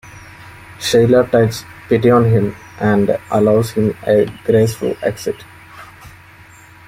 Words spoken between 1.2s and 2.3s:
takes pity on